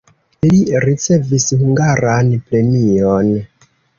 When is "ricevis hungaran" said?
0.85-2.33